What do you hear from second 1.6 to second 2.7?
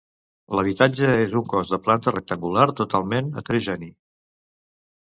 de planta rectangular,